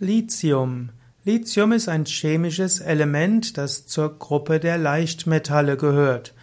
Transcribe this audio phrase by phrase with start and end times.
[0.00, 0.88] Lithium.
[1.24, 6.34] Lithium ist ein chemisches Element, das zur Gruppe der Leichtmetalle gehört.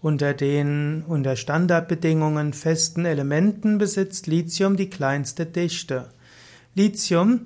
[0.00, 6.08] Unter den unter Standardbedingungen festen Elementen besitzt Lithium die kleinste Dichte.
[6.74, 7.42] Lithium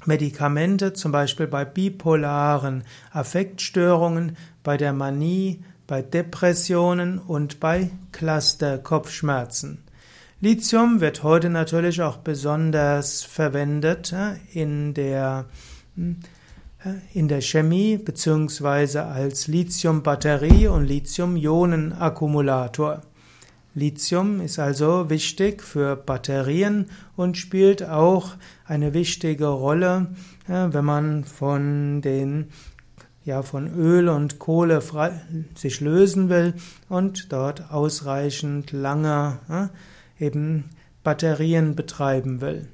[0.05, 9.83] Medikamente, zum Beispiel bei bipolaren Affektstörungen, bei der Manie, bei Depressionen und bei Cluster-Kopfschmerzen.
[10.41, 14.13] Lithium wird heute natürlich auch besonders verwendet
[14.53, 15.45] in der,
[15.95, 16.17] hm,
[17.13, 23.01] in der Chemie beziehungsweise als Lithiumbatterie und Lithium-Ionen-Akkumulator.
[23.75, 26.87] Lithium ist also wichtig für Batterien
[27.17, 28.31] und spielt auch
[28.65, 30.07] eine wichtige Rolle,
[30.47, 32.47] wenn man von den
[33.25, 34.81] ja, von Öl und Kohle
[35.55, 36.53] sich lösen will
[36.89, 39.69] und dort ausreichend lange ja,
[40.19, 40.69] eben
[41.03, 42.67] Batterien betreiben will.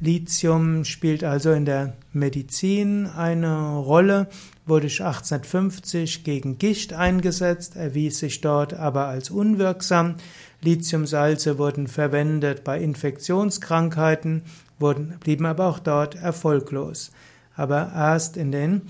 [0.00, 4.28] Lithium spielt also in der Medizin eine Rolle,
[4.66, 10.16] wurde 1850 gegen Gicht eingesetzt, erwies sich dort aber als unwirksam.
[10.62, 14.42] Lithiumsalze wurden verwendet bei Infektionskrankheiten,
[14.78, 17.12] wurden, blieben aber auch dort erfolglos.
[17.56, 18.82] Aber erst in den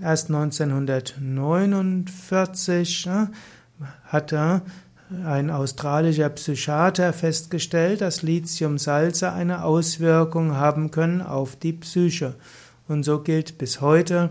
[0.00, 3.32] erst 1949 ne,
[4.04, 4.62] hatte
[5.24, 12.34] ein australischer Psychiater festgestellt, dass Lithiumsalze eine Auswirkung haben können auf die Psyche.
[12.86, 14.30] Und so gilt bis heute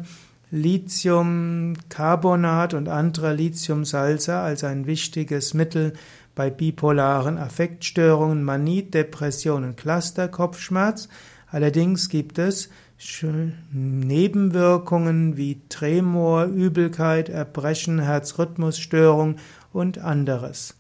[0.52, 5.94] Lithiumcarbonat und andere Lithiumsalze als ein wichtiges Mittel
[6.36, 11.10] bei bipolaren Affektstörungen, Manie, Depressionen, Cluster, Kopfschmerz.
[11.50, 12.70] Allerdings gibt es
[13.72, 19.36] Nebenwirkungen wie Tremor, Übelkeit, Erbrechen, Herzrhythmusstörung
[19.78, 20.76] und anderes.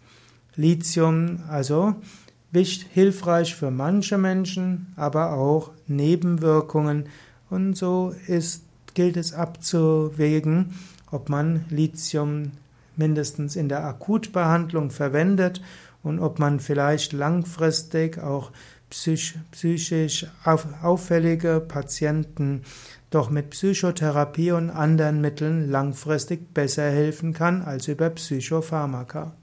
[0.55, 1.95] Lithium also
[2.93, 7.05] hilfreich für manche Menschen, aber auch Nebenwirkungen
[7.51, 8.63] und so ist,
[8.95, 10.73] gilt es abzuwägen,
[11.11, 12.53] ob man Lithium
[12.95, 15.61] mindestens in der Akutbehandlung verwendet
[16.01, 18.51] und ob man vielleicht langfristig auch
[18.89, 20.25] psychisch
[20.81, 22.63] auffällige Patienten
[23.09, 29.35] doch mit Psychotherapie und anderen Mitteln langfristig besser helfen kann als über Psychopharmaka.